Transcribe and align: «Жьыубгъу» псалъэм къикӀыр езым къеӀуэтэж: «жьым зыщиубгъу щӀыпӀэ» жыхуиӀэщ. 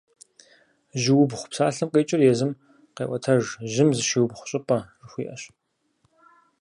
«Жьыубгъу» 1.01 1.47
псалъэм 1.49 1.89
къикӀыр 1.93 2.21
езым 2.31 2.51
къеӀуэтэж: 2.95 3.43
«жьым 3.71 3.89
зыщиубгъу 3.97 4.47
щӀыпӀэ» 4.49 4.79
жыхуиӀэщ. 5.01 5.41